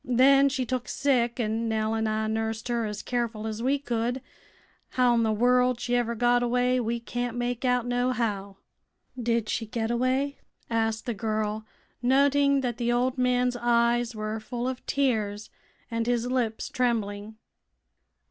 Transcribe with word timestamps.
Then 0.03 0.49
she 0.49 0.65
took 0.65 0.87
sick, 0.87 1.39
an' 1.39 1.69
Nell 1.69 1.93
an' 1.93 2.07
I 2.07 2.25
nursed 2.25 2.69
her 2.69 2.87
as 2.87 3.03
careful 3.03 3.45
as 3.45 3.61
we 3.61 3.77
could. 3.77 4.19
How'n 4.97 5.21
the 5.21 5.31
wurld 5.31 5.79
she 5.79 5.95
ever 5.95 6.15
got 6.15 6.41
away 6.41 6.79
we 6.79 6.99
can't 6.99 7.37
make 7.37 7.63
out, 7.63 7.85
nohow." 7.85 8.57
"Did 9.21 9.47
she 9.47 9.67
get 9.67 9.91
away?" 9.91 10.39
asked 10.71 11.05
the 11.05 11.13
girl, 11.13 11.67
noting 12.01 12.61
that 12.61 12.77
the 12.77 12.91
old 12.91 13.19
man's 13.19 13.55
eyes 13.55 14.15
were 14.15 14.39
full 14.39 14.67
of 14.67 14.83
tears 14.87 15.51
and 15.91 16.07
his 16.07 16.25
lips 16.31 16.67
trembling. 16.69 17.35